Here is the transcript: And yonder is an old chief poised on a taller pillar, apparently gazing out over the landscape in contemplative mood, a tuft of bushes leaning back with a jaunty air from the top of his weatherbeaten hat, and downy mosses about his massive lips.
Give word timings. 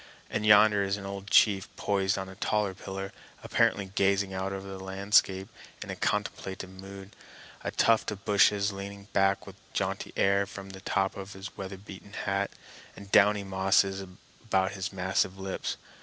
And 0.31 0.47
yonder 0.47 0.81
is 0.83 0.97
an 0.97 1.05
old 1.05 1.29
chief 1.29 1.69
poised 1.75 2.17
on 2.17 2.27
a 2.27 2.33
taller 2.33 2.73
pillar, 2.73 3.13
apparently 3.43 3.85
gazing 3.93 4.33
out 4.33 4.51
over 4.51 4.67
the 4.67 4.79
landscape 4.83 5.47
in 5.83 5.95
contemplative 5.97 6.71
mood, 6.71 7.15
a 7.63 7.69
tuft 7.69 8.09
of 8.09 8.25
bushes 8.25 8.71
leaning 8.71 9.09
back 9.13 9.45
with 9.45 9.57
a 9.57 9.75
jaunty 9.77 10.11
air 10.17 10.47
from 10.47 10.71
the 10.71 10.81
top 10.81 11.15
of 11.15 11.33
his 11.33 11.55
weatherbeaten 11.55 12.13
hat, 12.13 12.49
and 12.95 13.11
downy 13.11 13.43
mosses 13.43 14.01
about 14.01 14.71
his 14.71 14.91
massive 14.91 15.37
lips. 15.37 15.77